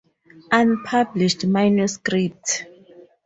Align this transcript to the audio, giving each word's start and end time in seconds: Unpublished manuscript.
Unpublished 0.51 1.45
manuscript. 1.45 2.65